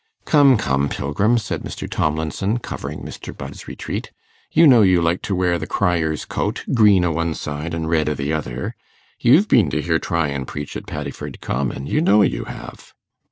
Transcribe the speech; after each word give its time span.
'Come, 0.25 0.57
come, 0.57 0.89
Pilgrim,' 0.89 1.37
said 1.37 1.61
Mr. 1.61 1.87
Tomlinson, 1.87 2.57
covering 2.57 3.01
Mr. 3.03 3.37
Budd's 3.37 3.67
retreat, 3.67 4.09
'you 4.51 4.65
know 4.65 4.81
you 4.81 4.99
like 4.99 5.21
to 5.21 5.35
wear 5.35 5.59
the 5.59 5.67
crier's 5.67 6.25
coat, 6.25 6.65
green 6.73 7.05
o' 7.05 7.11
one 7.11 7.35
side 7.35 7.75
and 7.75 7.87
red 7.87 8.09
o' 8.09 8.15
the 8.15 8.33
other. 8.33 8.73
You've 9.19 9.47
been 9.47 9.69
to 9.69 9.79
hear 9.79 9.99
Tryan 9.99 10.47
preach 10.47 10.75
at 10.75 10.87
Paddiford 10.87 11.39
Common 11.39 11.85
you 11.85 12.01
know 12.01 12.23
you 12.23 12.45
have. 12.45 12.93